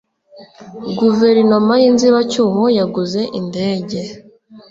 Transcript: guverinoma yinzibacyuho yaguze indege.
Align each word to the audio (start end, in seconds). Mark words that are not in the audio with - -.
guverinoma 0.99 1.73
yinzibacyuho 1.83 2.63
yaguze 2.79 3.21
indege. 3.39 3.99